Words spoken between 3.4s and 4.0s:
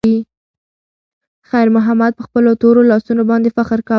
فخر کاوه.